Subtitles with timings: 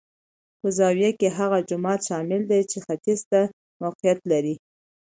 [0.59, 3.41] په زاویه کې هغه جومات شامل دی چې ختیځ ته
[3.81, 4.55] موقعیت لري.